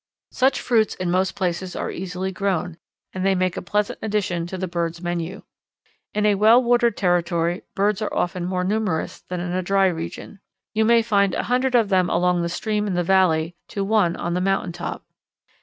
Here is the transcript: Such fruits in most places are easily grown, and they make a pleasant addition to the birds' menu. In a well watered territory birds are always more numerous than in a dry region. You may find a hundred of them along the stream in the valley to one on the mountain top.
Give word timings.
Such 0.31 0.59
fruits 0.59 0.95
in 0.95 1.11
most 1.11 1.35
places 1.35 1.75
are 1.75 1.91
easily 1.91 2.31
grown, 2.31 2.77
and 3.13 3.23
they 3.23 3.35
make 3.35 3.55
a 3.55 3.61
pleasant 3.61 3.99
addition 4.01 4.47
to 4.47 4.57
the 4.57 4.67
birds' 4.67 4.99
menu. 4.99 5.43
In 6.15 6.25
a 6.25 6.33
well 6.33 6.59
watered 6.63 6.97
territory 6.97 7.61
birds 7.75 8.01
are 8.01 8.11
always 8.11 8.33
more 8.39 8.63
numerous 8.63 9.19
than 9.19 9.39
in 9.39 9.51
a 9.53 9.61
dry 9.61 9.85
region. 9.85 10.39
You 10.73 10.85
may 10.85 11.03
find 11.03 11.35
a 11.35 11.43
hundred 11.43 11.75
of 11.75 11.89
them 11.89 12.09
along 12.09 12.41
the 12.41 12.49
stream 12.49 12.87
in 12.87 12.95
the 12.95 13.03
valley 13.03 13.55
to 13.67 13.83
one 13.83 14.15
on 14.15 14.33
the 14.33 14.41
mountain 14.41 14.71
top. 14.71 15.05